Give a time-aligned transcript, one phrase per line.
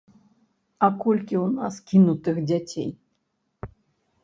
[0.87, 2.91] А колькі ў нас кінутых дзяцей?